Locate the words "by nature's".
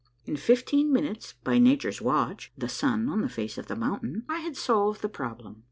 1.43-2.01